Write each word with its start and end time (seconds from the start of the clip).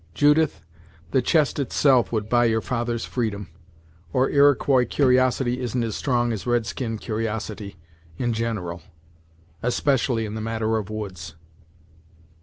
Judith, 0.15 0.61
the 1.11 1.21
chest 1.21 1.59
itself 1.59 2.11
would 2.11 2.27
buy 2.27 2.45
your 2.45 2.59
father's 2.59 3.05
freedom, 3.05 3.49
or 4.11 4.31
Iroquois 4.31 4.83
cur'osity 4.85 5.57
isn't 5.59 5.83
as 5.83 5.95
strong 5.95 6.33
as 6.33 6.47
red 6.47 6.65
skin 6.65 6.97
cur'osity, 6.97 7.75
in 8.17 8.33
general; 8.33 8.81
especially 9.61 10.25
in 10.25 10.33
the 10.33 10.41
matter 10.41 10.75
of 10.77 10.89
woods." 10.89 11.35